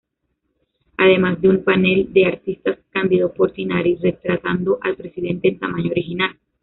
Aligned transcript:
Además 0.97 1.39
de 1.41 1.49
un 1.49 1.63
panel 1.63 2.11
del 2.11 2.25
Artista 2.25 2.75
Cândido 2.89 3.31
Portinari 3.35 3.99
retratando 4.01 4.79
al 4.81 4.95
Presidente 4.95 5.49
en 5.49 5.59
tamaño 5.59 5.91
original. 5.91 6.39